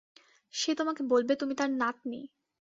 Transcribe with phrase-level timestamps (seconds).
[0.53, 2.21] সে তোমাকে বলবে, তুমি তার নাতনি।